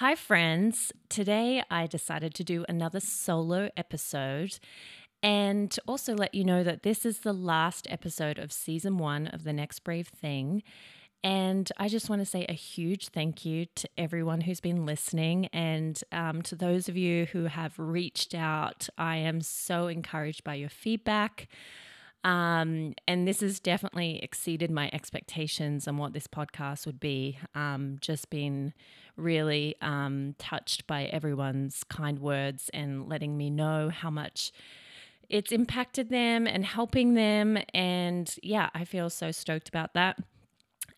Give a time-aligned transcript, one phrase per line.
[0.00, 0.94] Hi, friends.
[1.10, 4.58] Today I decided to do another solo episode
[5.22, 9.44] and also let you know that this is the last episode of season one of
[9.44, 10.62] The Next Brave Thing.
[11.22, 15.48] And I just want to say a huge thank you to everyone who's been listening
[15.52, 18.88] and um, to those of you who have reached out.
[18.96, 21.46] I am so encouraged by your feedback.
[22.22, 27.38] Um, and this has definitely exceeded my expectations on what this podcast would be.
[27.54, 28.74] Um, just been
[29.20, 34.52] really um, touched by everyone's kind words and letting me know how much
[35.28, 37.58] it's impacted them and helping them.
[37.72, 40.18] And yeah, I feel so stoked about that.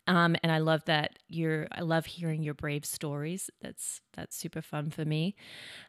[0.05, 1.67] Um, and I love that you're.
[1.71, 3.49] I love hearing your brave stories.
[3.61, 5.35] That's that's super fun for me.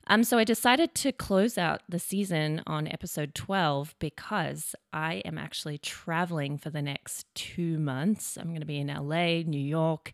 [0.07, 5.37] Um, so I decided to close out the season on episode twelve because I am
[5.37, 8.37] actually traveling for the next two months.
[8.37, 10.13] I'm going to be in LA, New York,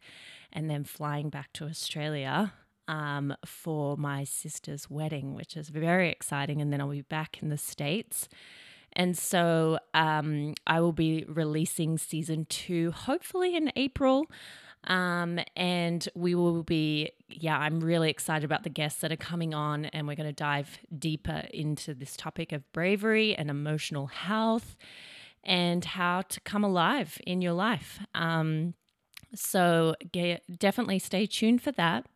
[0.52, 2.52] and then flying back to Australia
[2.88, 6.60] um, for my sister's wedding, which is very exciting.
[6.60, 8.28] And then I'll be back in the states
[8.92, 14.26] and so um, I will be releasing season two, hopefully in April.
[14.84, 19.52] Um, and we will be, yeah, I'm really excited about the guests that are coming
[19.52, 24.76] on, and we're going to dive deeper into this topic of bravery and emotional health
[25.44, 28.00] and how to come alive in your life.
[28.14, 28.74] Um,
[29.34, 32.06] so get, definitely stay tuned for that.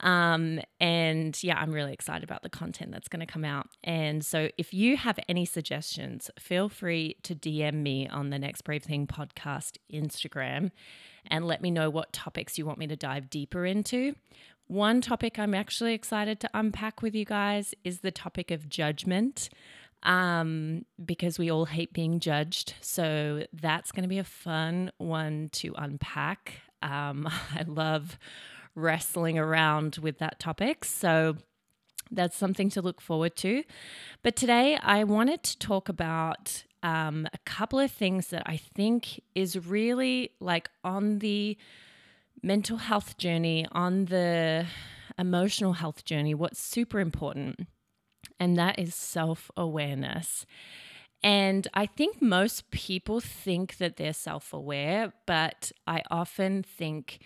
[0.00, 3.68] Um, and yeah, I'm really excited about the content that's going to come out.
[3.82, 8.62] And so if you have any suggestions, feel free to DM me on the Next
[8.62, 10.72] Brave Thing podcast Instagram
[11.28, 14.14] and let me know what topics you want me to dive deeper into.
[14.66, 19.48] One topic I'm actually excited to unpack with you guys is the topic of judgment
[20.04, 22.74] um, because we all hate being judged.
[22.80, 26.60] So that's going to be a fun one to unpack.
[26.82, 28.18] Um, I love
[28.74, 30.84] wrestling around with that topic.
[30.84, 31.36] So
[32.10, 33.64] that's something to look forward to.
[34.22, 39.22] But today I wanted to talk about um, a couple of things that I think
[39.34, 41.56] is really like on the
[42.42, 44.66] mental health journey, on the
[45.18, 47.66] emotional health journey, what's super important.
[48.38, 50.46] And that is self awareness.
[51.22, 57.20] And I think most people think that they're self aware, but I often think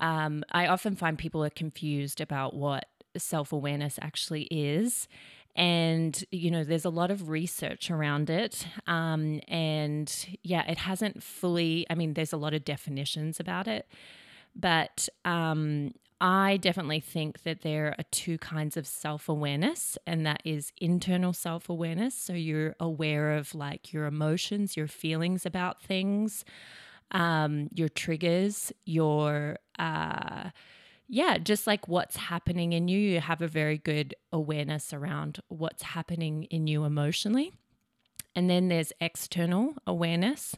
[0.00, 5.08] um, I often find people are confused about what self awareness actually is.
[5.56, 8.66] And, you know, there's a lot of research around it.
[8.88, 10.12] Um, and
[10.42, 13.86] yeah, it hasn't fully, I mean, there's a lot of definitions about it.
[14.56, 15.94] But um,
[16.24, 21.34] I definitely think that there are two kinds of self awareness, and that is internal
[21.34, 22.14] self awareness.
[22.14, 26.44] So you're aware of like your emotions, your feelings about things
[27.10, 30.50] um, your triggers, your uh,
[31.08, 32.98] yeah, just like what's happening in you.
[32.98, 37.52] You have a very good awareness around what's happening in you emotionally.
[38.34, 40.56] And then there's external awareness,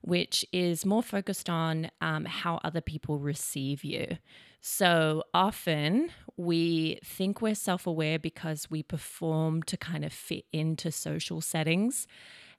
[0.00, 4.18] which is more focused on um, how other people receive you.
[4.60, 10.92] So often we think we're self aware because we perform to kind of fit into
[10.92, 12.06] social settings.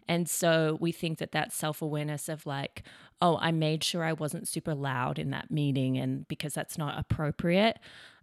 [0.08, 2.84] And so we think that that self awareness of like,
[3.22, 6.98] oh, I made sure I wasn't super loud in that meeting and because that's not
[7.00, 7.78] appropriate.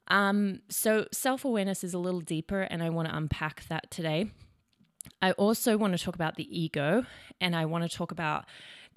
[0.08, 4.30] Um, so self awareness is a little deeper, and I want to unpack that today.
[5.22, 7.04] I also want to talk about the ego,
[7.40, 8.46] and I want to talk about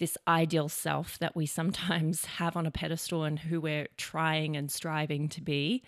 [0.02, 4.72] this ideal self that we sometimes have on a pedestal and who we're trying and
[4.72, 5.84] striving to be.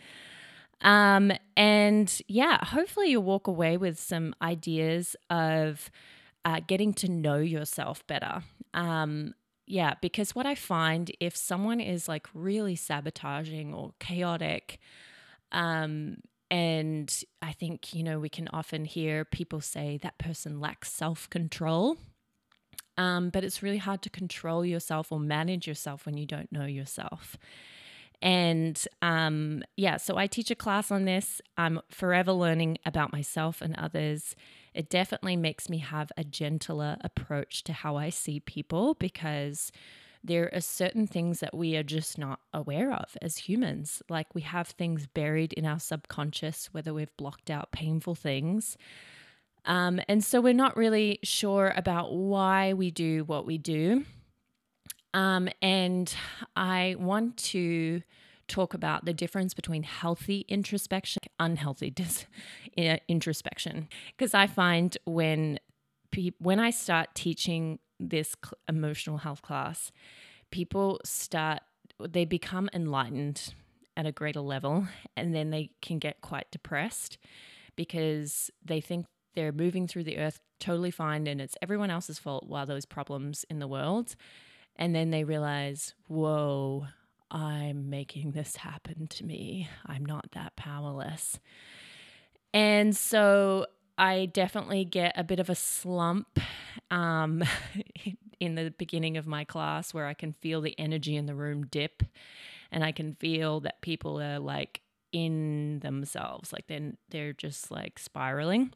[0.81, 5.89] Um, and yeah, hopefully you'll walk away with some ideas of
[6.45, 8.43] uh, getting to know yourself better.
[8.75, 9.33] Um,
[9.65, 14.79] yeah, because what I find if someone is like really sabotaging or chaotic,
[15.51, 16.17] um,
[16.51, 21.27] and I think, you know, we can often hear people say that person lacks self
[21.31, 21.97] control.
[22.97, 26.65] Um, but it's really hard to control yourself or manage yourself when you don't know
[26.65, 27.37] yourself.
[28.21, 31.41] And um, yeah, so I teach a class on this.
[31.57, 34.35] I'm forever learning about myself and others.
[34.73, 39.71] It definitely makes me have a gentler approach to how I see people because
[40.23, 44.01] there are certain things that we are just not aware of as humans.
[44.07, 48.77] Like we have things buried in our subconscious, whether we've blocked out painful things.
[49.65, 54.05] Um, and so we're not really sure about why we do what we do.
[55.13, 56.13] Um, and
[56.55, 58.01] I want to
[58.47, 62.25] talk about the difference between healthy introspection, unhealthy dis-
[63.07, 63.87] introspection,
[64.17, 65.59] because I find when
[66.11, 69.91] pe- when I start teaching this cl- emotional health class,
[70.51, 71.61] people start
[71.99, 73.53] they become enlightened
[73.95, 77.17] at a greater level and then they can get quite depressed
[77.75, 82.45] because they think they're moving through the earth totally fine and it's everyone else's fault
[82.47, 84.15] while those problems in the world.
[84.75, 86.87] And then they realize whoa
[87.29, 89.67] i'm making this happen to me.
[89.85, 91.39] I'm not that powerless.
[92.53, 93.65] And so
[93.97, 96.39] I definitely get a bit of a slump
[96.91, 97.43] um,
[98.39, 101.65] in the beginning of my class where I can feel the energy in the room
[101.65, 102.03] dip
[102.71, 104.81] and I can feel that people are like
[105.11, 108.73] in themselves, like they're, they're just like spiraling.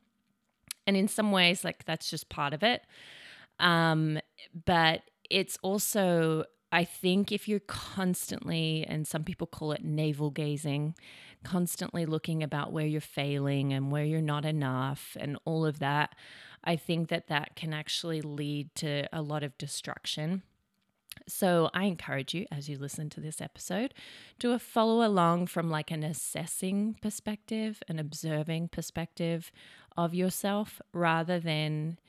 [0.87, 2.81] And in some ways, like that's just part of it.
[3.59, 4.19] Um,
[4.65, 10.95] but it's also, I think, if you're constantly, and some people call it navel gazing,
[11.43, 16.15] constantly looking about where you're failing and where you're not enough and all of that,
[16.63, 20.43] I think that that can actually lead to a lot of destruction.
[21.27, 23.93] So I encourage you as you listen to this episode
[24.39, 29.51] to follow along from like an assessing perspective, an observing perspective
[29.97, 31.99] of yourself rather than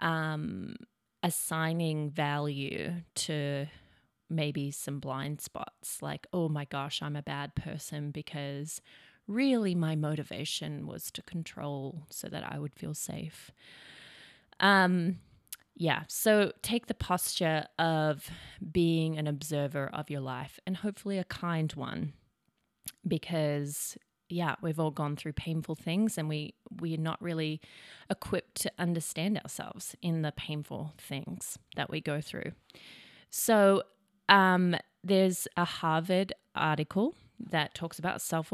[0.00, 0.76] um,
[1.22, 3.66] assigning value to
[4.30, 8.82] maybe some blind spots like, oh my gosh, I'm a bad person because
[9.26, 13.50] really my motivation was to control so that I would feel safe.
[14.60, 15.18] Um,
[15.80, 18.28] yeah, so take the posture of
[18.72, 22.14] being an observer of your life and hopefully a kind one
[23.06, 23.96] because
[24.28, 27.60] yeah, we've all gone through painful things and we we're not really
[28.10, 32.50] equipped to understand ourselves in the painful things that we go through.
[33.30, 33.84] So
[34.28, 38.50] um, there's a Harvard article that talks about self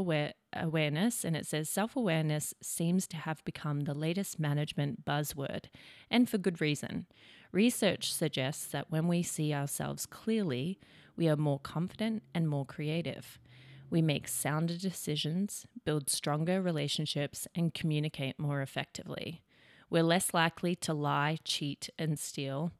[0.56, 5.66] awareness, and it says self awareness seems to have become the latest management buzzword,
[6.10, 7.06] and for good reason.
[7.52, 10.78] Research suggests that when we see ourselves clearly,
[11.16, 13.38] we are more confident and more creative.
[13.90, 19.42] We make sounder decisions, build stronger relationships, and communicate more effectively.
[19.88, 22.72] We're less likely to lie, cheat, and steal,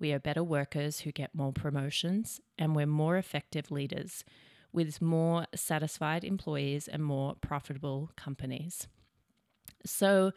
[0.00, 4.24] we are better workers who get more promotions, and we're more effective leaders
[4.72, 8.86] with more satisfied employees and more profitable companies.
[9.84, 10.32] So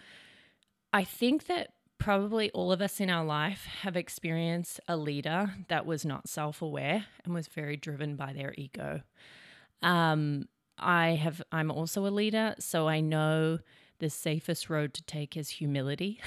[0.91, 5.85] I think that probably all of us in our life have experienced a leader that
[5.85, 9.01] was not self aware and was very driven by their ego.
[9.81, 10.47] Um,
[10.77, 13.59] I have, I'm also a leader, so I know
[13.99, 16.19] the safest road to take is humility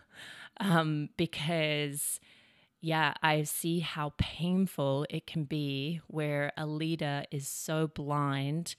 [0.60, 2.20] um, because
[2.84, 8.76] yeah, I see how painful it can be where a leader is so blind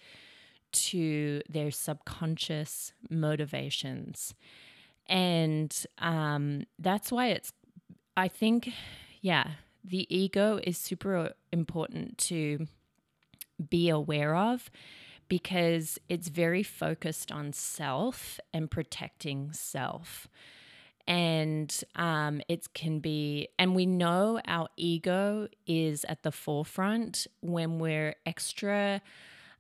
[0.74, 4.36] to their subconscious motivations.
[5.08, 7.52] And um, that's why it's,
[8.16, 8.70] I think,
[9.22, 9.54] yeah,
[9.84, 12.68] the ego is super important to
[13.72, 14.70] be aware of
[15.30, 20.28] because it's very focused on self and protecting self
[21.08, 27.28] and um, it can be and we know our ego is at the forefront.
[27.42, 29.02] When we're extra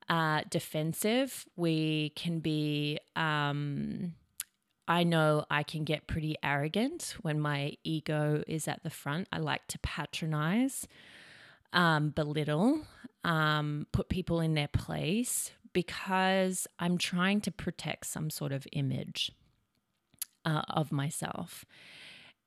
[0.10, 4.14] uh, defensive we can be um,
[4.88, 9.28] i know i can get pretty arrogant when my ego is at the front.
[9.32, 10.88] I like to patronize
[11.74, 12.82] um, belittle
[13.24, 19.32] um, put people in their place because i'm trying to protect some sort of image
[20.46, 21.66] uh, of myself.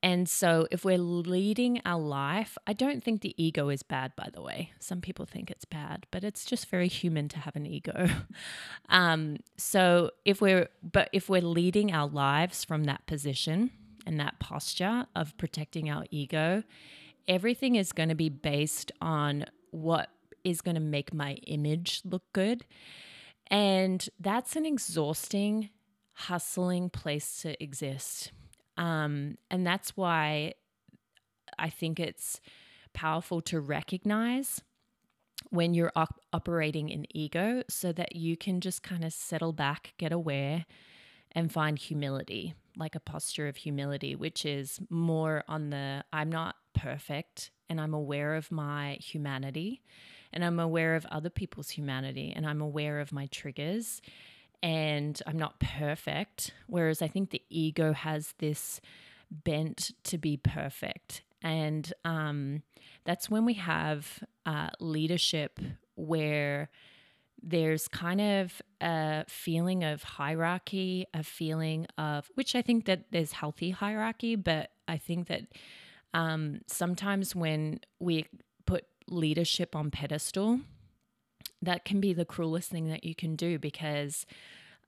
[0.01, 4.29] And so, if we're leading our life, I don't think the ego is bad, by
[4.33, 4.71] the way.
[4.79, 8.09] Some people think it's bad, but it's just very human to have an ego.
[8.89, 13.73] um, so, if we're, but if we're leading our lives from that position
[14.07, 16.63] and that posture of protecting our ego,
[17.27, 20.11] everything is going to be based on what
[20.45, 22.65] is going to make my image look good.
[23.49, 25.71] And that's an exhausting
[26.19, 28.33] hustling place to exist.
[28.77, 30.55] Um, and that's why
[31.57, 32.41] I think it's
[32.93, 34.61] powerful to recognize
[35.51, 39.95] when you're op- operating in ego so that you can just kind of settle back,
[39.97, 40.67] get aware,
[41.33, 46.57] and find humility, like a posture of humility, which is more on the I'm not
[46.75, 49.83] perfect and I'm aware of my humanity
[50.33, 54.01] and I'm aware of other people's humanity and I'm aware of my triggers
[54.63, 56.53] and I'm not perfect.
[56.67, 58.81] Whereas I think the ego has this
[59.31, 61.23] bent to be perfect.
[61.43, 62.63] And um,
[63.05, 65.61] that's when we have uh, leadership
[65.95, 66.71] where
[67.41, 73.33] there's kind of a feeling of hierarchy, a feeling of, which I think that there's
[73.33, 75.43] healthy hierarchy, but I think that
[76.15, 78.27] um, sometimes when we
[78.67, 80.61] put leadership on pedestal,
[81.63, 84.27] that can be the cruelest thing that you can do because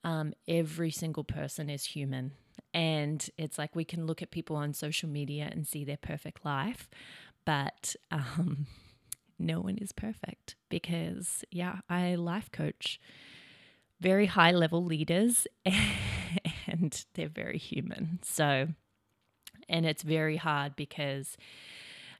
[0.05, 2.33] um, every single person is human.
[2.73, 6.45] And it's like we can look at people on social media and see their perfect
[6.45, 6.89] life,
[7.45, 8.67] but um,
[9.39, 13.00] no one is perfect because, yeah, I life coach
[14.00, 15.47] very high level leaders
[16.67, 18.19] and they're very human.
[18.23, 18.69] So,
[19.69, 21.37] and it's very hard because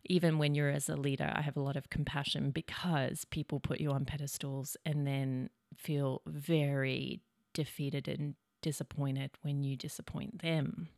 [0.05, 3.81] even when you're as a leader, I have a lot of compassion because people put
[3.81, 7.21] you on pedestals and then feel very
[7.53, 10.89] defeated and disappointed when you disappoint them.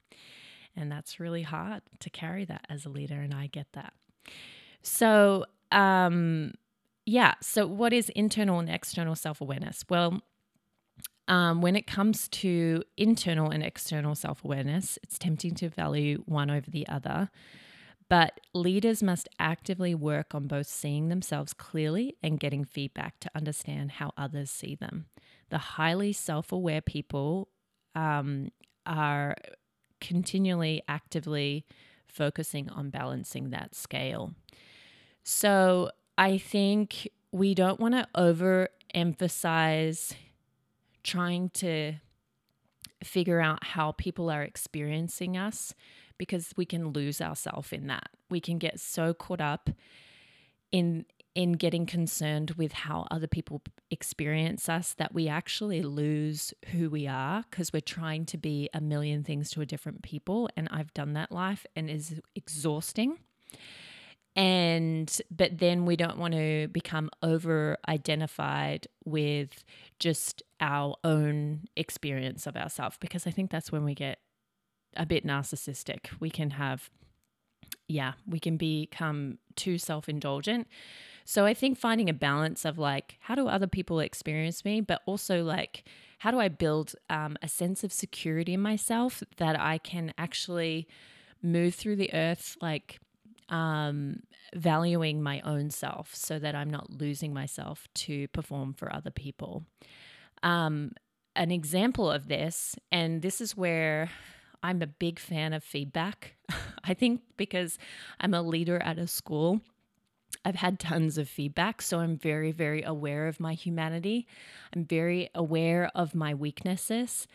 [0.74, 3.92] And that's really hard to carry that as a leader, and I get that.
[4.82, 6.52] So, um,
[7.04, 9.84] yeah, so what is internal and external self awareness?
[9.88, 10.22] Well,
[11.28, 16.50] um, when it comes to internal and external self awareness, it's tempting to value one
[16.50, 17.30] over the other.
[18.12, 23.92] But leaders must actively work on both seeing themselves clearly and getting feedback to understand
[23.92, 25.06] how others see them.
[25.48, 27.48] The highly self aware people
[27.94, 28.50] um,
[28.84, 29.34] are
[30.02, 31.64] continually actively
[32.06, 34.34] focusing on balancing that scale.
[35.24, 40.12] So I think we don't want to overemphasize
[41.02, 41.94] trying to
[43.02, 45.72] figure out how people are experiencing us
[46.22, 48.10] because we can lose ourselves in that.
[48.30, 49.70] We can get so caught up
[50.70, 53.60] in in getting concerned with how other people
[53.90, 58.80] experience us that we actually lose who we are because we're trying to be a
[58.80, 63.18] million things to a different people and I've done that life and is exhausting
[64.36, 69.64] and but then we don't want to become over identified with
[69.98, 74.18] just our own experience of ourselves because i think that's when we get
[74.96, 76.90] a bit narcissistic we can have
[77.88, 80.66] yeah we can become too self-indulgent
[81.24, 85.02] so i think finding a balance of like how do other people experience me but
[85.06, 85.84] also like
[86.18, 90.86] how do i build um, a sense of security in myself that i can actually
[91.42, 93.00] move through the earth like
[93.52, 94.20] um,
[94.54, 99.64] valuing my own self so that I'm not losing myself to perform for other people.
[100.42, 100.92] Um,
[101.36, 104.10] an example of this, and this is where
[104.62, 106.34] I'm a big fan of feedback.
[106.84, 107.78] I think because
[108.20, 109.60] I'm a leader at a school,
[110.44, 111.82] I've had tons of feedback.
[111.82, 114.26] So I'm very, very aware of my humanity.
[114.74, 117.26] I'm very aware of my weaknesses.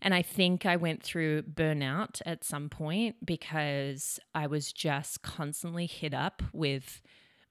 [0.00, 5.86] And I think I went through burnout at some point because I was just constantly
[5.86, 7.00] hit up with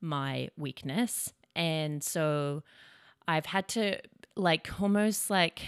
[0.02, 1.34] my weakness.
[1.56, 2.64] And so
[3.28, 4.00] I've had to
[4.36, 5.62] like almost like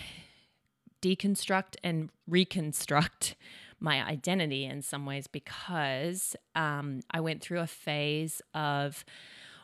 [1.01, 3.35] deconstruct and reconstruct
[3.79, 9.03] my identity in some ways because um, I went through a phase of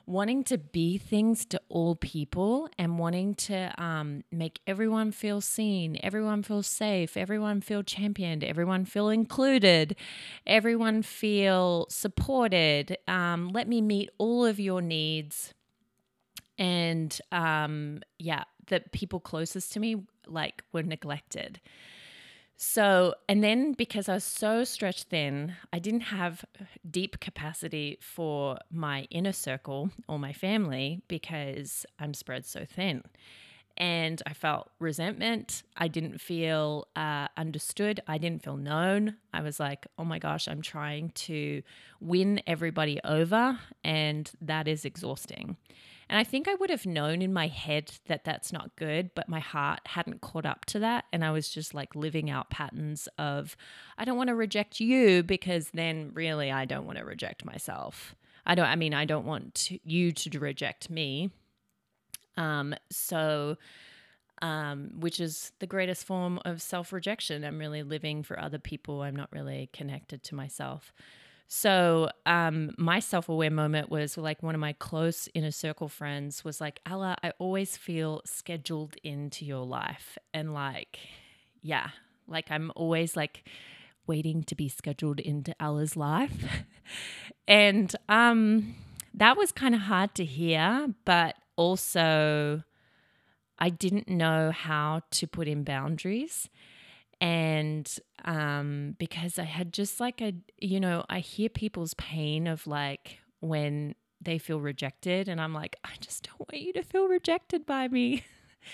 [0.06, 5.98] wanting to be things to all people and wanting to um, make everyone feel seen,
[6.04, 9.96] everyone feel safe, everyone feel championed, everyone feel included,
[10.46, 12.98] everyone feel supported.
[13.08, 15.54] Um, let me meet all of your needs.
[16.58, 21.60] And um, yeah, the people closest to me like were neglected.
[22.64, 26.46] So, and then because I was so stretched thin, I didn't have
[26.88, 33.02] deep capacity for my inner circle or my family because I'm spread so thin.
[33.78, 35.64] And I felt resentment.
[35.76, 38.00] I didn't feel uh, understood.
[38.08, 39.16] I didn't feel known.
[39.34, 41.64] I was like, oh my gosh, I'm trying to
[42.00, 45.58] win everybody over, and that is exhausting.
[46.12, 49.30] And I think I would have known in my head that that's not good, but
[49.30, 51.06] my heart hadn't caught up to that.
[51.14, 53.56] And I was just like living out patterns of,
[53.98, 58.14] I don't want to reject you because then really I don't want to reject myself.
[58.46, 61.32] I don't, I mean, I don't want to, you to reject me.
[62.36, 63.56] Um, so,
[64.42, 67.46] um, which is the greatest form of self rejection.
[67.46, 69.02] I'm really living for other people.
[69.02, 70.92] I'm not really connected to myself.
[71.54, 76.46] So, um, my self aware moment was like one of my close inner circle friends
[76.46, 80.18] was like, Ella, I always feel scheduled into your life.
[80.34, 80.98] And like,
[81.62, 81.90] yeah,
[82.26, 83.44] like I'm always like
[84.08, 86.32] waiting to be scheduled into Ella's life.
[87.50, 88.74] and um,
[89.14, 92.64] that was kind of hard to hear, but also
[93.60, 96.48] I didn't know how to put in boundaries
[97.22, 97.88] and
[98.26, 103.20] um, because I had just like a, you know, I hear people's pain of like
[103.40, 107.66] when they feel rejected, and I'm like, I just don't want you to feel rejected
[107.66, 108.24] by me.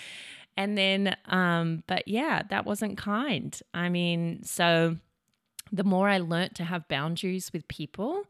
[0.56, 3.58] and then, um, but yeah, that wasn't kind.
[3.74, 4.96] I mean, so
[5.70, 8.24] the more I learnt to have boundaries with people,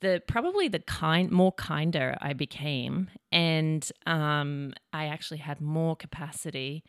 [0.00, 6.84] the probably the kind more kinder I became, and um, I actually had more capacity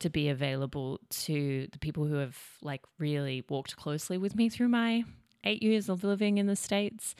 [0.00, 4.68] to be available to the people who have like really walked closely with me through
[4.68, 5.04] my
[5.44, 7.14] eight years of living in the states.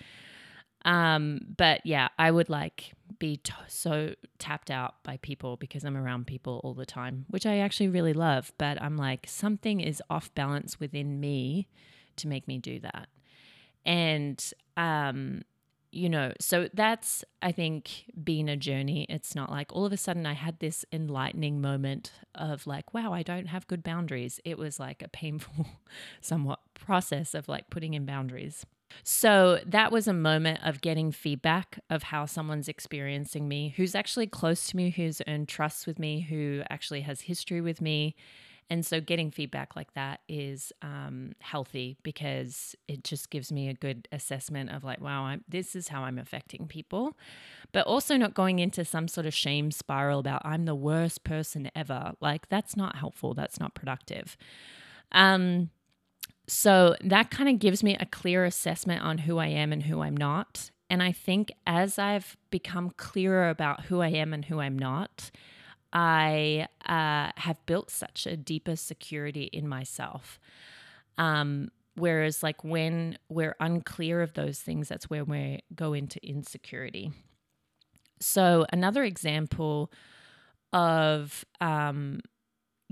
[0.84, 5.96] Um, but yeah, I would like be t- so tapped out by people because I'm
[5.96, 8.52] around people all the time, which I actually really love.
[8.56, 11.68] But I'm like, something is off balance within me
[12.16, 13.08] to make me do that.
[13.84, 14.42] And,
[14.76, 15.42] um,
[15.92, 19.06] you know, so that's, I think, been a journey.
[19.08, 23.12] It's not like all of a sudden I had this enlightening moment of like, wow,
[23.12, 24.40] I don't have good boundaries.
[24.44, 25.66] It was like a painful,
[26.20, 28.64] somewhat process of like putting in boundaries.
[29.02, 34.26] So that was a moment of getting feedback of how someone's experiencing me, who's actually
[34.26, 38.14] close to me, who's earned trust with me, who actually has history with me.
[38.70, 43.74] And so getting feedback like that is um, healthy because it just gives me a
[43.74, 47.18] good assessment of like, wow, I'm, this is how I'm affecting people.
[47.72, 51.68] But also not going into some sort of shame spiral about I'm the worst person
[51.74, 52.12] ever.
[52.20, 53.34] Like, that's not helpful.
[53.34, 54.36] That's not productive.
[55.10, 55.70] Um,
[56.46, 60.00] so that kind of gives me a clear assessment on who I am and who
[60.00, 60.70] I'm not.
[60.88, 65.30] And I think as I've become clearer about who I am and who I'm not,
[65.92, 70.38] I uh, have built such a deeper security in myself.
[71.18, 77.12] Um, whereas, like, when we're unclear of those things, that's where we go into insecurity.
[78.20, 79.90] So, another example
[80.72, 82.20] of um,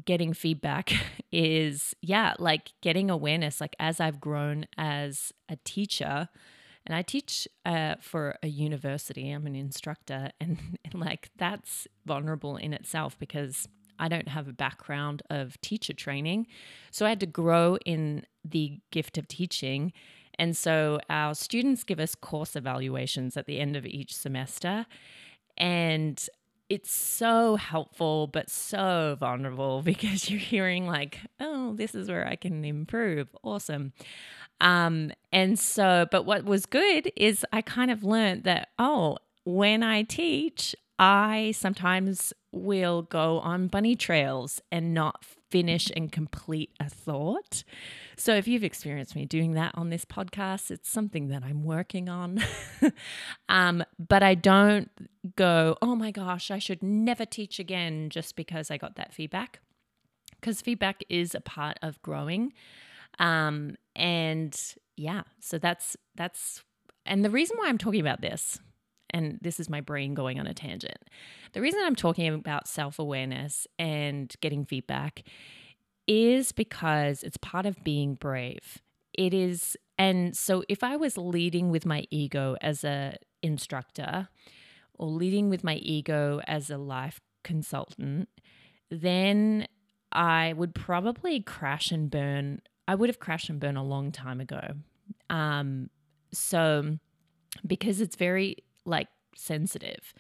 [0.05, 0.93] getting feedback
[1.33, 6.29] is yeah like getting awareness like as i've grown as a teacher
[6.89, 9.31] and i teach uh, for a university.
[9.31, 13.69] I'm an instructor and, and like that's vulnerable in itself because
[13.99, 16.47] i don't have a background of teacher training.
[16.91, 19.93] So i had to grow in the gift of teaching.
[20.41, 24.87] And so our students give us course evaluations at the end of each semester.
[25.57, 26.25] And
[26.69, 32.37] it's so helpful but so vulnerable because you're hearing like oh this is where i
[32.37, 33.29] can improve.
[33.43, 33.93] Awesome.
[34.61, 39.83] Um and so but what was good is i kind of learned that oh when
[39.83, 46.89] i teach i sometimes will go on bunny trails and not finish and complete a
[46.91, 47.63] thought
[48.19, 52.09] so if you've experienced me doing that on this podcast, it's something that I'm working
[52.09, 52.43] on.
[53.49, 54.91] um, but I don't
[55.37, 59.61] go, oh my gosh, I should never teach again just because I got that feedback.
[60.41, 62.53] Because feedback is a part of growing.
[63.19, 64.59] Um, and
[64.97, 66.63] yeah, so that's that's
[67.07, 68.59] and the reason why I'm talking about this
[69.11, 70.99] and this is my brain going on a tangent.
[71.53, 75.25] The reason I'm talking about self awareness and getting feedback
[76.09, 78.79] is because it's part of being brave.
[79.13, 84.29] It is and so if I was leading with my ego as a instructor
[84.95, 88.29] or leading with my ego as a life consultant,
[88.91, 89.67] then
[90.13, 92.63] I would probably crash and burn.
[92.87, 94.75] I would have crashed and burned a long time ago.
[95.29, 95.91] Um,
[96.33, 96.99] so
[97.67, 100.15] because it's very like sensitive.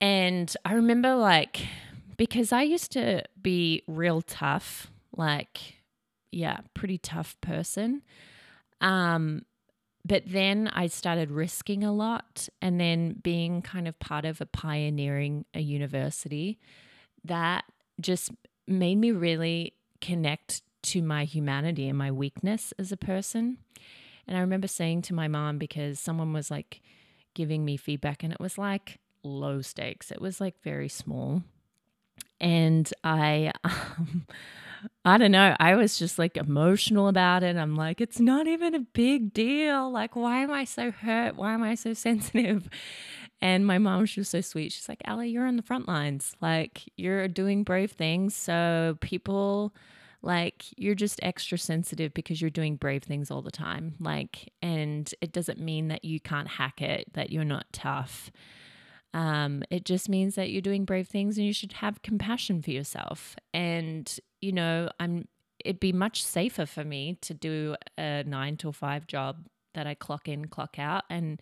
[0.00, 1.66] And I remember like
[2.16, 5.76] because I used to be real tough, like,
[6.30, 8.02] yeah, pretty tough person.
[8.80, 9.44] Um,
[10.04, 14.46] but then I started risking a lot and then being kind of part of a
[14.46, 16.58] pioneering a university
[17.24, 17.64] that
[18.00, 18.30] just
[18.66, 23.56] made me really connect to my humanity and my weakness as a person.
[24.26, 26.82] And I remember saying to my mom because someone was like
[27.32, 30.10] giving me feedback and it was like low stakes.
[30.10, 31.42] It was like very small
[32.40, 34.26] and I, um,
[35.04, 35.56] I don't know.
[35.60, 37.56] I was just like emotional about it.
[37.56, 39.90] I'm like, it's not even a big deal.
[39.90, 41.36] Like, why am I so hurt?
[41.36, 42.68] Why am I so sensitive?
[43.40, 44.72] And my mom, she was so sweet.
[44.72, 46.34] She's like, Ellie, you're on the front lines.
[46.40, 48.34] Like, you're doing brave things.
[48.34, 49.74] So people,
[50.22, 53.96] like, you're just extra sensitive because you're doing brave things all the time.
[54.00, 58.30] Like, and it doesn't mean that you can't hack it, that you're not tough.
[59.14, 62.72] Um, it just means that you're doing brave things and you should have compassion for
[62.72, 63.36] yourself.
[63.54, 65.28] And, you know, I'm
[65.64, 69.94] it'd be much safer for me to do a nine to five job that I
[69.94, 71.04] clock in, clock out.
[71.08, 71.40] And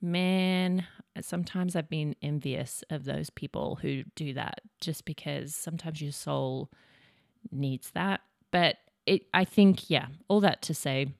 [0.00, 0.86] man,
[1.20, 6.70] sometimes I've been envious of those people who do that just because sometimes your soul
[7.50, 8.20] needs that.
[8.52, 8.76] But
[9.06, 11.14] it I think, yeah, all that to say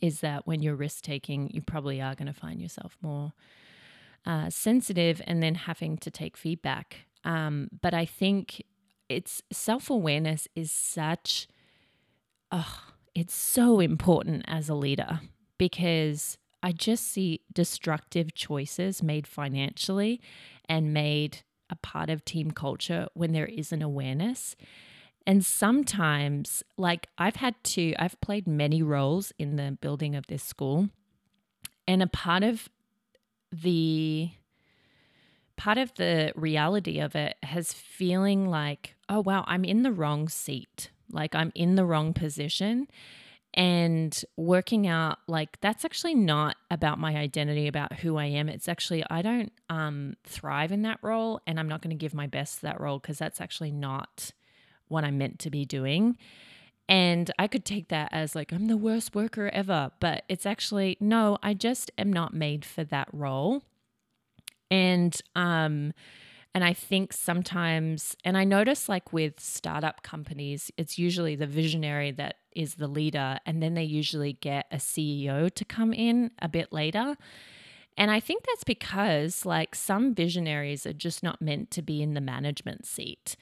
[0.00, 3.34] is that when you're risk taking, you probably are going to find yourself more
[4.26, 7.06] uh, sensitive and then having to take feedback.
[7.24, 8.62] Um, but I think
[9.08, 11.46] it's self awareness is such,
[12.50, 12.80] oh,
[13.14, 15.20] it's so important as a leader
[15.58, 20.20] because I just see destructive choices made financially
[20.68, 24.56] and made a part of team culture when there isn't awareness.
[25.26, 30.42] And sometimes, like I've had to, I've played many roles in the building of this
[30.42, 30.90] school.
[31.86, 32.68] And a part of
[33.62, 34.30] the
[35.56, 40.28] part of the reality of it has feeling like, oh wow, I'm in the wrong
[40.28, 40.90] seat.
[41.10, 42.88] Like I'm in the wrong position.
[43.56, 48.48] And working out like that's actually not about my identity about who i am.
[48.48, 52.14] It's actually i don't um, thrive in that role and i'm not going to give
[52.14, 54.32] my best to that role because that's actually not
[54.88, 56.18] what i'm meant to be doing
[56.88, 60.96] and i could take that as like i'm the worst worker ever but it's actually
[61.00, 63.62] no i just am not made for that role
[64.70, 65.92] and um
[66.54, 72.12] and I think sometimes, and I notice like with startup companies, it's usually the visionary
[72.12, 76.48] that is the leader, and then they usually get a CEO to come in a
[76.48, 77.16] bit later.
[77.98, 82.14] And I think that's because like some visionaries are just not meant to be in
[82.14, 83.34] the management seat.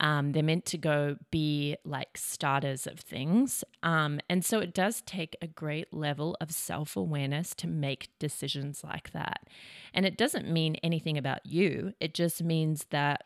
[0.00, 3.62] Um, they're meant to go be like starters of things.
[3.82, 8.82] Um, and so it does take a great level of self awareness to make decisions
[8.82, 9.46] like that.
[9.92, 13.22] And it doesn't mean anything about you, it just means that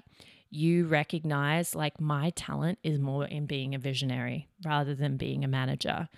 [0.51, 5.49] you recognize like my talent is more in being a visionary rather than being a
[5.49, 6.09] manager.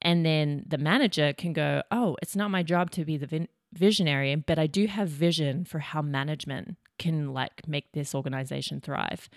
[0.00, 4.34] And then the manager can go, oh, it's not my job to be the visionary,
[4.34, 9.28] but I do have vision for how management can like make this organization thrive.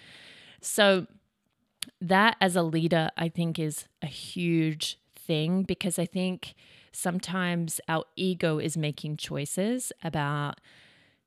[0.62, 1.08] So,
[2.02, 6.56] that as a leader, I think is a huge thing because I think
[6.92, 10.60] sometimes our ego is making choices about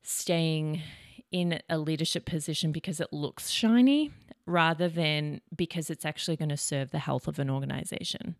[0.03, 0.83] staying
[1.31, 4.11] in a leadership position because it looks shiny
[4.47, 8.35] rather than because it's actually going to serve the health of an organization.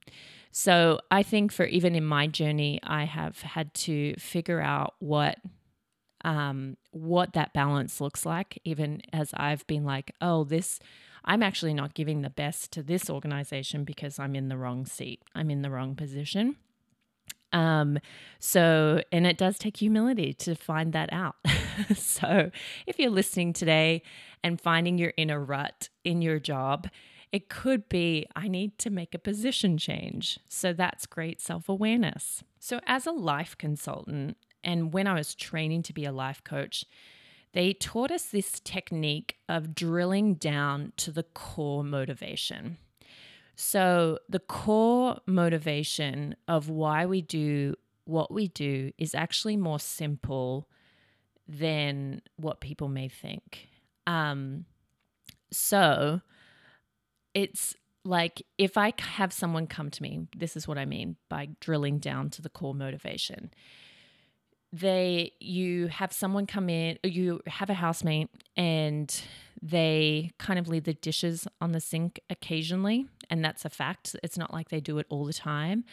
[0.51, 5.39] So I think for even in my journey, I have had to figure out what
[6.25, 10.81] um, what that balance looks like, even as I've been like, oh, this,
[11.25, 15.23] I'm actually not giving the best to this organization because I'm in the wrong seat,
[15.35, 16.57] I'm in the wrong position.
[17.53, 17.99] Um,
[18.39, 21.37] so, and it does take humility to find that out.
[21.97, 22.51] so,
[22.87, 24.03] if you're listening today
[24.45, 26.89] and finding you're in a rut in your job,
[27.33, 30.39] it could be, I need to make a position change.
[30.49, 32.45] So, that's great self awareness.
[32.59, 36.85] So, as a life consultant, and when I was training to be a life coach,
[37.53, 42.79] they taught us this technique of drilling down to the core motivation.
[43.57, 50.69] So, the core motivation of why we do what we do is actually more simple
[51.49, 53.69] than what people may think.
[54.07, 54.67] Um,
[55.51, 56.21] so,
[57.35, 61.49] it's like if I have someone come to me, this is what I mean by
[61.61, 63.51] drilling down to the core motivation
[64.73, 69.23] they you have someone come in you have a housemate and
[69.63, 74.17] they kind of leave the dishes on the sink occasionally and that's a fact.
[74.23, 75.85] It's not like they do it all the time.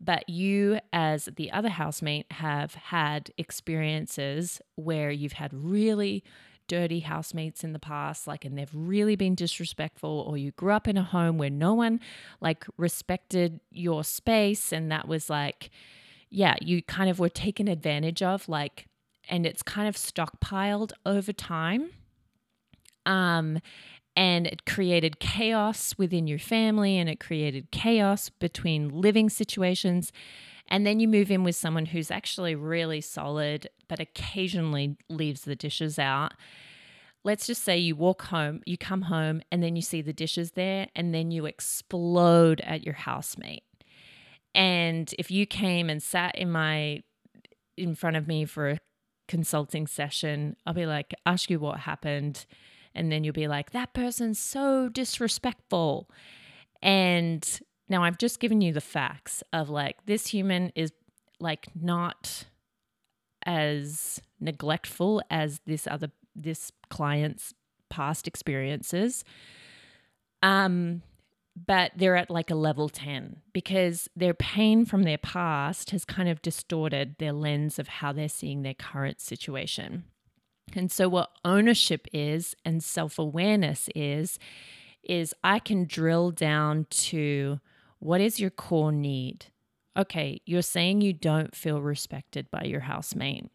[0.00, 6.22] But you as the other housemate have had experiences where you've had really
[6.68, 10.88] dirty housemates in the past like and they've really been disrespectful or you grew up
[10.88, 12.00] in a home where no one
[12.40, 15.70] like respected your space and that was like
[16.36, 18.84] yeah, you kind of were taken advantage of, like,
[19.26, 21.92] and it's kind of stockpiled over time.
[23.06, 23.60] Um,
[24.14, 30.12] and it created chaos within your family and it created chaos between living situations.
[30.68, 35.56] And then you move in with someone who's actually really solid, but occasionally leaves the
[35.56, 36.34] dishes out.
[37.24, 40.50] Let's just say you walk home, you come home, and then you see the dishes
[40.50, 43.62] there, and then you explode at your housemate.
[44.54, 47.02] And if you came and sat in my
[47.76, 48.78] in front of me for a
[49.28, 52.46] consulting session, I'll be like, ask you what happened.
[52.94, 56.08] And then you'll be like, that person's so disrespectful.
[56.82, 60.92] And now I've just given you the facts of like this human is
[61.38, 62.44] like not
[63.44, 67.54] as neglectful as this other this client's
[67.88, 69.24] past experiences.
[70.42, 71.02] Um
[71.56, 76.28] but they're at like a level 10 because their pain from their past has kind
[76.28, 80.04] of distorted their lens of how they're seeing their current situation.
[80.74, 84.38] And so, what ownership is and self awareness is,
[85.02, 87.60] is I can drill down to
[88.00, 89.46] what is your core need?
[89.96, 93.46] Okay, you're saying you don't feel respected by your housemate.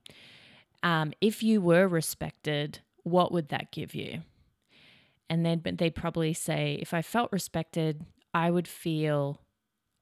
[0.82, 4.22] Um, if you were respected, what would that give you?
[5.32, 9.40] And then but they'd probably say, if I felt respected, I would feel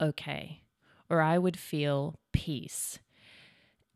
[0.01, 0.63] okay
[1.07, 2.97] or I would feel peace.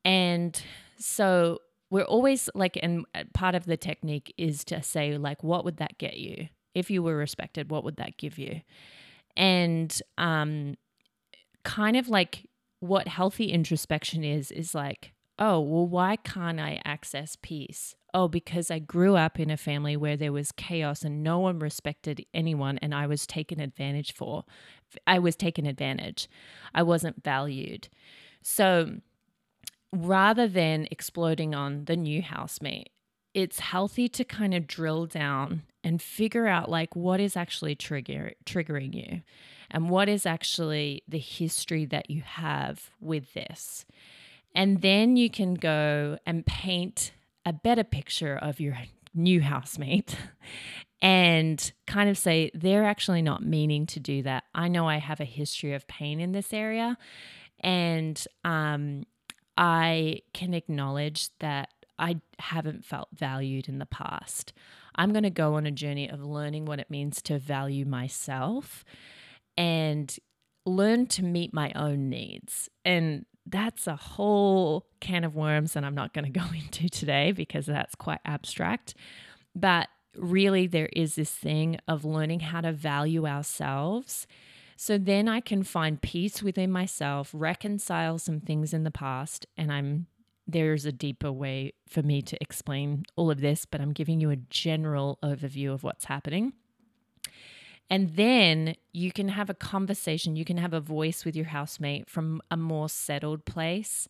[0.05, 0.61] And
[0.99, 1.57] so
[1.89, 5.97] we're always like, and part of the technique is to say, like, what would that
[5.97, 6.49] get you?
[6.75, 8.61] If you were respected, what would that give you?
[9.35, 10.75] And um,
[11.63, 12.47] kind of like
[12.79, 15.13] what healthy introspection is, is like,
[15.43, 17.95] oh, well, why can't I access peace?
[18.13, 21.59] Oh, because I grew up in a family where there was chaos and no one
[21.59, 24.45] respected anyone and I was taken advantage for.
[25.05, 26.29] I was taken advantage.
[26.73, 27.89] I wasn't valued.
[28.41, 29.01] So
[29.91, 32.91] rather than exploding on the new housemate,
[33.33, 38.31] it's healthy to kind of drill down and figure out like what is actually trigger
[38.45, 39.23] triggering you
[39.69, 43.85] and what is actually the history that you have with this.
[44.55, 47.11] And then you can go and paint
[47.45, 48.77] a better picture of your
[49.13, 50.15] new housemate
[51.01, 54.45] and kind of say, they're actually not meaning to do that.
[54.53, 56.97] I know I have a history of pain in this area.
[57.59, 59.03] And um,
[59.57, 64.53] I can acknowledge that I haven't felt valued in the past.
[64.95, 68.83] I'm going to go on a journey of learning what it means to value myself
[69.57, 70.15] and
[70.65, 72.69] learn to meet my own needs.
[72.83, 77.31] And that's a whole can of worms that I'm not going to go into today
[77.31, 78.95] because that's quite abstract.
[79.55, 84.27] But really, there is this thing of learning how to value ourselves.
[84.75, 89.71] So then I can find peace within myself, reconcile some things in the past, and
[89.71, 90.07] I'm
[90.45, 94.29] there's a deeper way for me to explain all of this, but I'm giving you
[94.29, 96.51] a general overview of what's happening.
[97.89, 102.09] And then you can have a conversation, you can have a voice with your housemate
[102.09, 104.07] from a more settled place.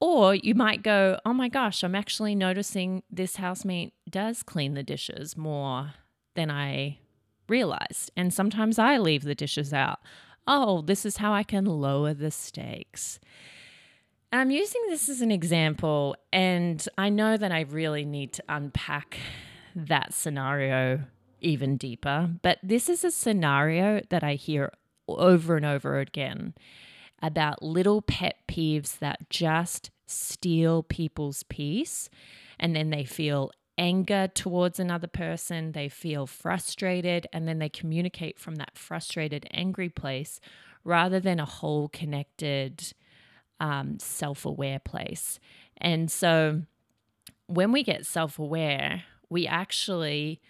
[0.00, 4.82] Or you might go, oh my gosh, I'm actually noticing this housemate does clean the
[4.82, 5.94] dishes more
[6.34, 6.98] than I
[7.48, 8.10] realized.
[8.16, 10.00] And sometimes I leave the dishes out.
[10.46, 13.18] Oh, this is how I can lower the stakes.
[14.30, 18.42] And I'm using this as an example, and I know that I really need to
[18.48, 19.18] unpack
[19.74, 21.04] that scenario
[21.40, 22.30] even deeper.
[22.42, 24.72] But this is a scenario that I hear
[25.06, 26.54] over and over again
[27.22, 32.08] about little pet peeves that just steal people's peace.
[32.58, 38.38] And then they feel anger towards another person, they feel frustrated, and then they communicate
[38.38, 40.40] from that frustrated, angry place
[40.84, 42.92] rather than a whole connected,
[43.60, 45.38] um, self aware place.
[45.76, 46.62] And so
[47.46, 50.40] when we get self aware, we actually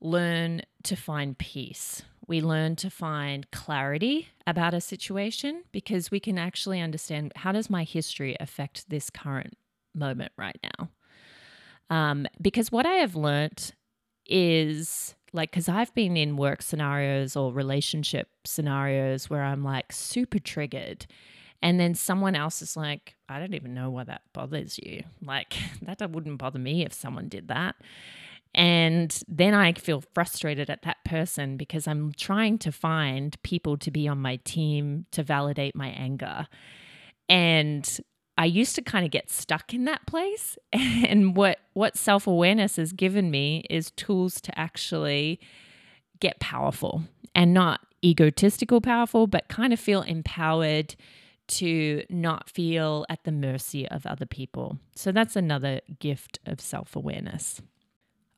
[0.00, 2.02] learn to find peace.
[2.26, 7.70] We learn to find clarity about a situation because we can actually understand how does
[7.70, 9.56] my history affect this current
[9.94, 10.90] moment right now.
[11.88, 13.72] Um, because what I have learnt
[14.26, 20.38] is like, because I've been in work scenarios or relationship scenarios where I'm like super
[20.38, 21.06] triggered.
[21.62, 25.04] And then someone else is like, I don't even know why that bothers you.
[25.22, 27.76] Like, that wouldn't bother me if someone did that.
[28.56, 33.90] And then I feel frustrated at that person because I'm trying to find people to
[33.90, 36.48] be on my team to validate my anger.
[37.28, 37.86] And
[38.38, 40.56] I used to kind of get stuck in that place.
[40.72, 45.38] And what, what self awareness has given me is tools to actually
[46.18, 47.02] get powerful
[47.34, 50.96] and not egotistical powerful, but kind of feel empowered
[51.48, 54.78] to not feel at the mercy of other people.
[54.94, 57.60] So that's another gift of self awareness.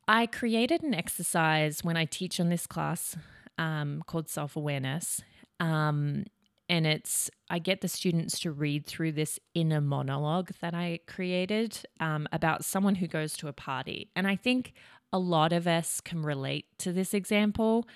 [0.09, 3.15] I created an exercise when I teach on this class
[3.59, 5.21] um, called self awareness.
[5.59, 6.25] Um,
[6.67, 11.79] and it's, I get the students to read through this inner monologue that I created
[11.99, 14.09] um, about someone who goes to a party.
[14.15, 14.73] And I think
[15.13, 17.87] a lot of us can relate to this example.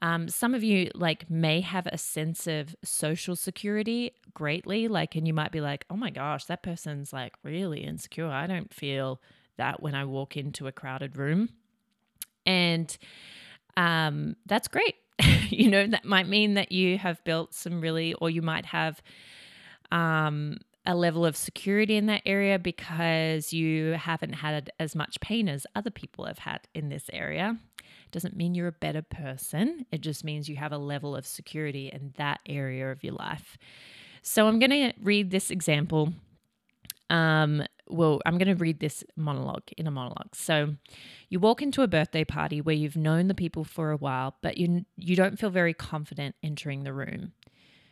[0.00, 5.26] Um, some of you like may have a sense of social security greatly, like, and
[5.26, 8.28] you might be like, oh my gosh, that person's like really insecure.
[8.28, 9.20] I don't feel
[9.56, 11.48] that when I walk into a crowded room.
[12.46, 12.96] And
[13.76, 14.96] um, that's great.
[15.48, 19.02] you know, that might mean that you have built some really, or you might have
[19.92, 25.48] um, a level of security in that area because you haven't had as much pain
[25.48, 27.56] as other people have had in this area.
[28.10, 29.86] Doesn't mean you're a better person.
[29.90, 33.56] It just means you have a level of security in that area of your life.
[34.22, 36.12] So I'm going to read this example
[37.10, 40.34] um, well, I'm going to read this monologue in a monologue.
[40.34, 40.74] So,
[41.28, 44.56] you walk into a birthday party where you've known the people for a while, but
[44.56, 47.32] you you don't feel very confident entering the room.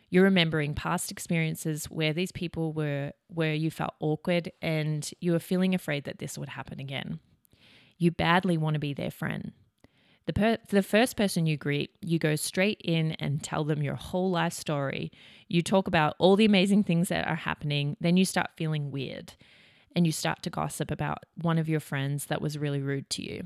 [0.09, 5.39] You're remembering past experiences where these people were where you felt awkward and you were
[5.39, 7.19] feeling afraid that this would happen again.
[7.97, 9.53] You badly want to be their friend.
[10.25, 13.95] The, per- the first person you greet, you go straight in and tell them your
[13.95, 15.11] whole life story.
[15.47, 17.97] You talk about all the amazing things that are happening.
[17.99, 19.33] Then you start feeling weird
[19.95, 23.21] and you start to gossip about one of your friends that was really rude to
[23.21, 23.43] you,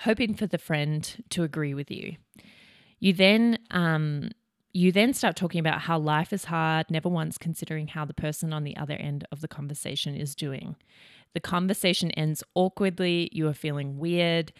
[0.00, 2.16] hoping for the friend to agree with you.
[2.98, 4.30] You then um,
[4.72, 8.52] you then start talking about how life is hard, never once considering how the person
[8.52, 10.74] on the other end of the conversation is doing.
[11.32, 13.28] The conversation ends awkwardly.
[13.32, 14.52] You are feeling weird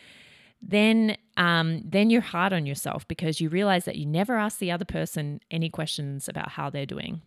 [0.62, 4.70] then um, then you're hard on yourself because you realize that you never ask the
[4.70, 7.22] other person any questions about how they're doing.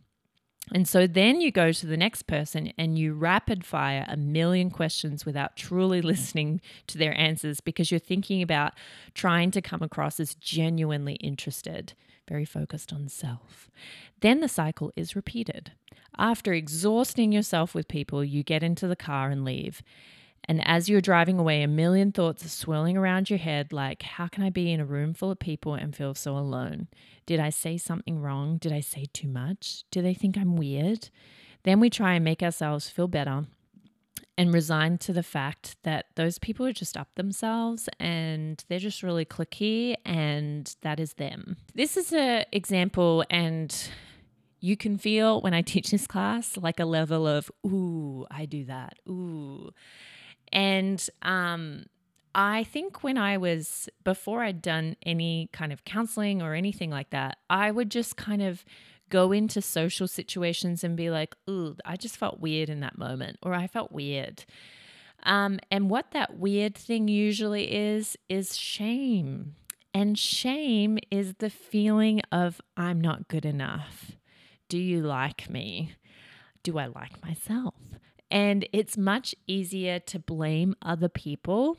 [0.74, 4.70] And so then you go to the next person and you rapid fire a million
[4.70, 8.74] questions without truly listening to their answers because you're thinking about
[9.14, 11.94] trying to come across as genuinely interested,
[12.28, 13.70] very focused on self.
[14.20, 15.72] Then the cycle is repeated.
[16.18, 19.84] After exhausting yourself with people, you get into the car and leave.
[20.48, 24.28] And as you're driving away, a million thoughts are swirling around your head like, how
[24.28, 26.88] can I be in a room full of people and feel so alone?
[27.26, 28.58] Did I say something wrong?
[28.58, 29.84] Did I say too much?
[29.92, 31.10] Do they think I'm weird?
[31.64, 33.46] Then we try and make ourselves feel better
[34.38, 39.04] and resign to the fact that those people are just up themselves and they're just
[39.04, 41.58] really cliquey and that is them.
[41.74, 43.76] This is an example and
[44.60, 48.66] you can feel when I teach this class like a level of, ooh, I do
[48.66, 49.00] that.
[49.10, 49.72] Ooh.
[50.52, 51.86] And um,
[52.36, 57.10] I think when I was, before I'd done any kind of counseling or anything like
[57.10, 58.64] that, I would just kind of
[59.10, 63.38] go into social situations and be like, ooh, I just felt weird in that moment,
[63.42, 64.46] or I felt weird.
[65.24, 69.56] Um, and what that weird thing usually is, is shame.
[69.94, 74.12] And shame is the feeling of, I'm not good enough.
[74.70, 75.94] Do you like me?
[76.62, 77.74] Do I like myself?
[78.30, 81.78] And it's much easier to blame other people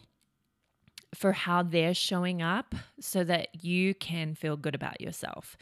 [1.14, 5.56] for how they're showing up so that you can feel good about yourself.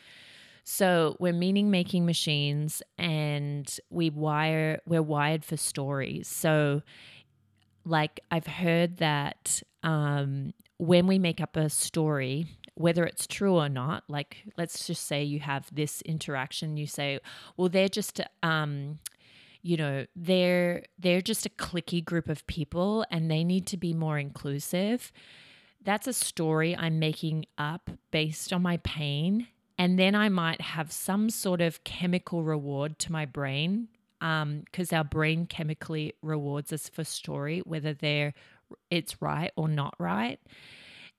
[0.65, 6.27] So we're meaning making machines and we wire we're wired for stories.
[6.27, 6.83] So
[7.85, 13.69] like I've heard that um, when we make up a story, whether it's true or
[13.69, 17.21] not, like let's just say you have this interaction, you say,
[17.57, 18.99] well, they're just um,
[19.67, 23.93] you know they're they're just a cliquey group of people and they need to be
[23.93, 25.13] more inclusive.
[25.83, 29.49] That's a story i'm making up based on my pain.
[29.79, 33.89] And then i might have some sort of chemical reward to my brain
[34.21, 38.35] because um, our brain chemically rewards us for story whether they're
[38.91, 40.39] it's right or not right.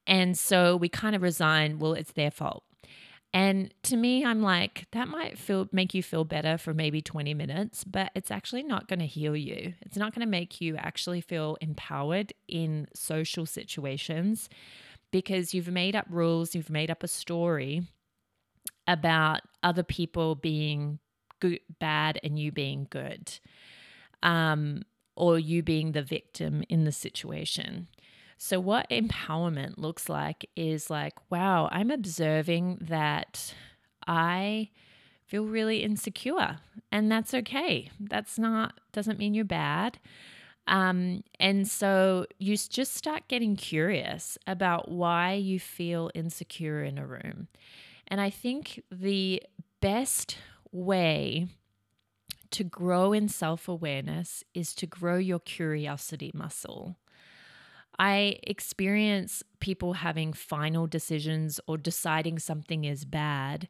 [0.05, 2.63] And so we kind of resign well it's their fault
[3.33, 7.33] and to me, I'm like, that might feel make you feel better for maybe 20
[7.33, 9.73] minutes, but it's actually not going to heal you.
[9.81, 14.49] It's not going to make you actually feel empowered in social situations
[15.11, 17.83] because you've made up rules, you've made up a story
[18.87, 20.99] about other people being
[21.39, 23.39] good, bad and you being good.
[24.23, 24.83] Um,
[25.15, 27.87] or you being the victim in the situation.
[28.37, 33.53] So, what empowerment looks like is like, wow, I'm observing that
[34.05, 34.69] I
[35.25, 36.57] feel really insecure,
[36.91, 37.89] and that's okay.
[37.99, 39.99] That's not, doesn't mean you're bad.
[40.67, 47.07] Um, and so you just start getting curious about why you feel insecure in a
[47.07, 47.47] room.
[48.07, 49.41] And I think the
[49.81, 50.37] best
[50.71, 51.47] way
[52.51, 56.97] to grow in self awareness is to grow your curiosity muscle.
[57.99, 63.67] I experience people having final decisions or deciding something is bad.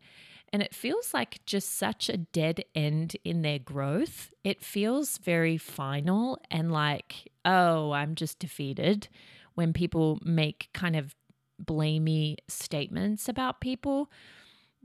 [0.54, 4.32] And it feels like just such a dead end in their growth.
[4.44, 9.10] It feels very final and like, oh, I'm just defeated
[9.56, 11.16] when people make kind of
[11.64, 14.10] blamey statements about people.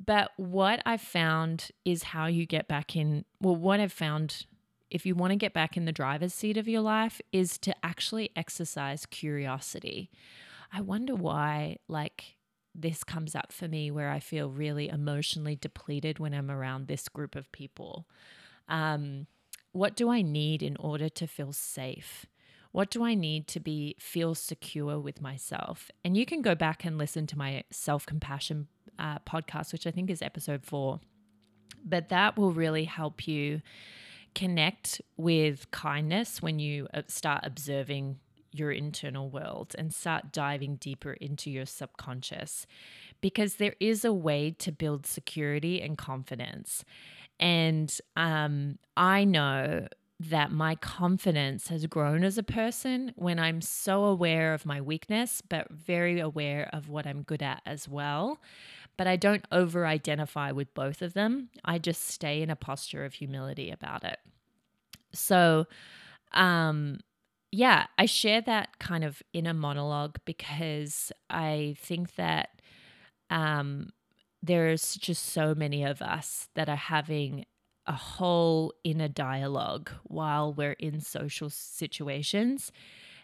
[0.04, 3.24] But what I've found is how you get back in.
[3.40, 4.46] Well, what I've found
[4.92, 7.74] if you want to get back in the driver's seat of your life, is to
[7.82, 10.10] actually exercise curiosity.
[10.70, 12.36] I wonder why, like,
[12.74, 17.08] this comes up for me where I feel really emotionally depleted when I'm around this
[17.08, 18.06] group of people.
[18.68, 19.26] Um,
[19.72, 22.26] what do I need in order to feel safe?
[22.70, 25.90] What do I need to be feel secure with myself?
[26.04, 29.90] And you can go back and listen to my self compassion uh, podcast, which I
[29.90, 31.00] think is episode four.
[31.82, 33.62] But that will really help you
[34.34, 38.18] connect with kindness when you uh, start observing
[38.52, 42.66] your internal world and start diving deeper into your subconscious
[43.20, 46.84] because there is a way to build security and confidence.
[47.40, 49.88] And um, I know
[50.20, 55.42] that my confidence has grown as a person when I'm so aware of my weakness,
[55.48, 58.38] but very aware of what I'm good at as well.
[58.96, 61.48] But I don't over identify with both of them.
[61.64, 64.18] I just stay in a posture of humility about it.
[65.12, 65.66] So,
[66.32, 67.00] um,
[67.50, 72.60] yeah, I share that kind of inner monologue because I think that
[73.30, 73.90] um,
[74.42, 77.44] there's just so many of us that are having
[77.86, 82.72] a whole inner dialogue while we're in social situations.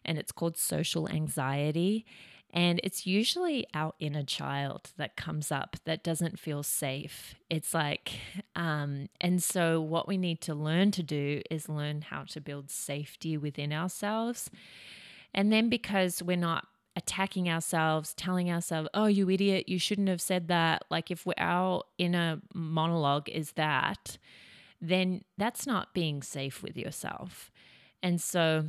[0.04, 2.06] And it's called social anxiety.
[2.50, 7.34] And it's usually our inner child that comes up that doesn't feel safe.
[7.50, 8.12] It's like,
[8.56, 12.70] um, and so what we need to learn to do is learn how to build
[12.70, 14.50] safety within ourselves.
[15.34, 20.20] And then because we're not attacking ourselves, telling ourselves, oh, you idiot, you shouldn't have
[20.20, 20.84] said that.
[20.90, 24.16] Like if our inner monologue is that,
[24.80, 27.50] then that's not being safe with yourself.
[28.02, 28.68] And so,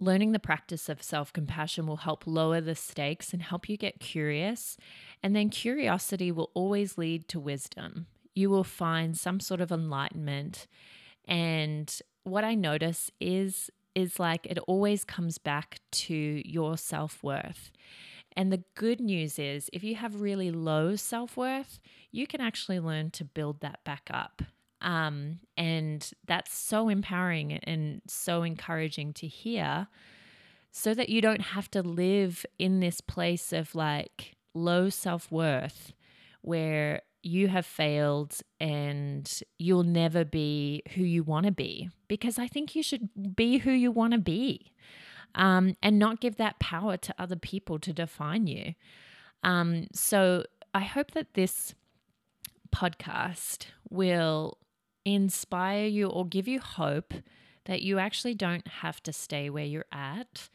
[0.00, 4.00] learning the practice of self compassion will help lower the stakes and help you get
[4.00, 4.76] curious.
[5.22, 8.06] And then, curiosity will always lead to wisdom.
[8.34, 10.66] You will find some sort of enlightenment.
[11.26, 11.92] And
[12.24, 17.70] what I notice is, is like it always comes back to your self worth.
[18.36, 21.80] And the good news is, if you have really low self worth,
[22.12, 24.42] you can actually learn to build that back up.
[24.80, 29.88] Um, and that's so empowering and so encouraging to hear
[30.70, 35.94] so that you don't have to live in this place of like low self worth
[36.42, 41.90] where you have failed and you'll never be who you want to be.
[42.08, 44.72] Because I think you should be who you want to be
[45.34, 48.74] um, and not give that power to other people to define you.
[49.42, 51.74] Um, so I hope that this
[52.74, 54.58] podcast will
[55.14, 57.14] inspire you or give you hope
[57.64, 60.50] that you actually don't have to stay where you're at.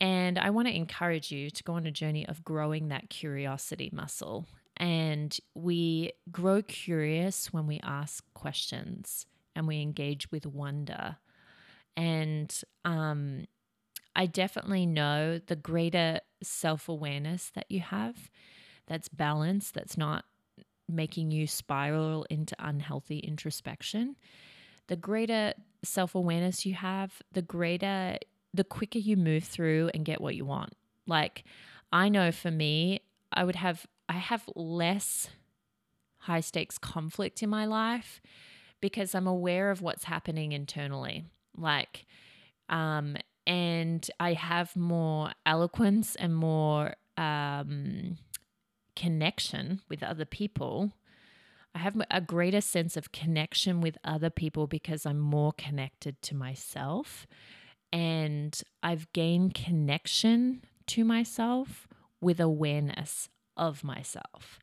[0.00, 3.90] And I want to encourage you to go on a journey of growing that curiosity
[3.92, 4.46] muscle.
[4.76, 11.16] And we grow curious when we ask questions and we engage with wonder.
[11.96, 12.54] And
[12.84, 13.44] um,
[14.16, 18.30] I definitely know the greater self awareness that you have
[18.86, 20.24] that's balanced, that's not
[20.90, 24.16] making you spiral into unhealthy introspection,
[24.88, 28.18] the greater self awareness you have, the greater,
[28.52, 30.74] the quicker you move through and get what you want.
[31.06, 31.44] Like,
[31.92, 33.00] I know for me,
[33.32, 35.28] I would have, I have less
[36.18, 38.20] high stakes conflict in my life
[38.80, 41.24] because I'm aware of what's happening internally.
[41.56, 42.06] Like,
[42.68, 43.16] um,
[43.46, 48.16] and I have more eloquence and more um,
[49.00, 50.92] connection with other people.
[51.74, 56.34] I have a greater sense of connection with other people because I'm more connected to
[56.36, 57.26] myself.
[57.90, 61.88] And I've gained connection to myself
[62.20, 64.58] with awareness of myself,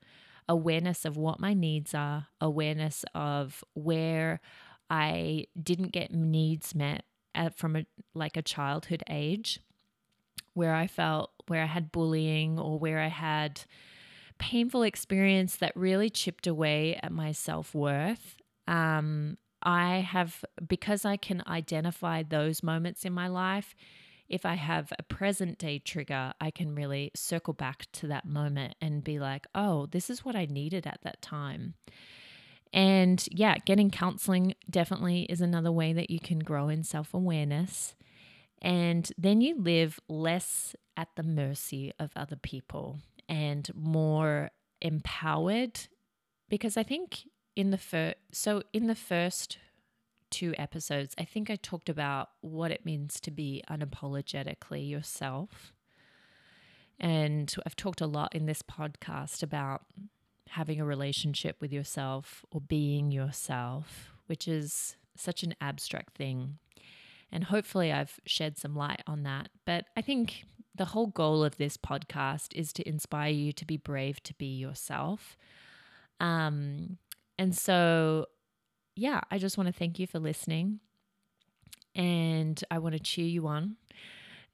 [0.48, 4.40] awareness of what my needs are, awareness of where
[4.88, 7.06] I didn't get needs met
[7.56, 9.62] from a, like a childhood age,
[10.54, 13.62] where I felt where I had bullying or where I had
[14.40, 18.38] painful experience that really chipped away at my self worth.
[18.68, 23.76] Um, I have, because I can identify those moments in my life,
[24.30, 28.76] if I have a present day trigger, I can really circle back to that moment
[28.82, 31.76] and be like, oh, this is what I needed at that time.
[32.74, 37.96] And yeah, getting counseling definitely is another way that you can grow in self awareness.
[38.62, 43.00] And then you live less at the mercy of other people
[43.30, 44.52] and more
[44.82, 45.80] empowered
[46.50, 49.58] because I think in the first so in the first
[50.30, 55.74] two episodes I think I talked about what it means to be unapologetically yourself.
[57.00, 59.84] And I've talked a lot in this podcast about
[60.50, 66.58] having a relationship with yourself or being yourself, which is such an abstract thing.
[67.32, 69.50] And hopefully, I've shed some light on that.
[69.66, 70.46] But I think
[70.78, 74.46] the whole goal of this podcast is to inspire you to be brave to be
[74.46, 75.38] yourself.
[76.20, 76.98] Um,
[77.38, 78.28] and so,
[78.96, 80.80] yeah, I just want to thank you for listening.
[81.96, 83.78] And I want to cheer you on.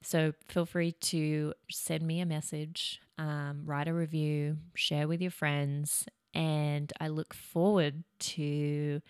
[0.01, 5.31] So feel free to send me a message, um, write a review, share with your
[5.31, 6.05] friends.
[6.33, 9.01] And I look forward to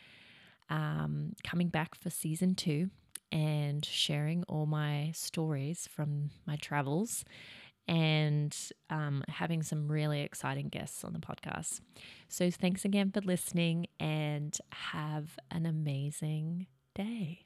[0.69, 2.89] um, coming back for season two
[3.33, 7.25] and sharing all my stories from my travels
[7.87, 8.55] and
[8.89, 11.81] um, having some really exciting guests on the podcast.
[12.29, 17.45] So, thanks again for listening and have an amazing day.